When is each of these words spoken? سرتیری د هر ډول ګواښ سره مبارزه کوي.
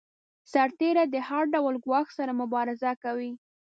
سرتیری 0.51 1.03
د 1.09 1.15
هر 1.27 1.43
ډول 1.53 1.75
ګواښ 1.85 2.07
سره 2.17 2.31
مبارزه 2.41 2.91
کوي. 3.03 3.31